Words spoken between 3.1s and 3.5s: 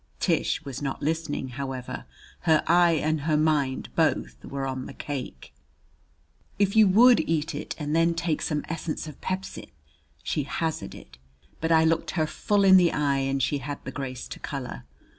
her